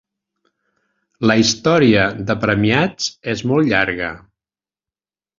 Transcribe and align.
La 1.31 1.35
història 1.41 2.05
de 2.29 2.35
premiats 2.45 3.11
és 3.35 3.43
molt 3.53 3.69
llarga. 3.75 4.09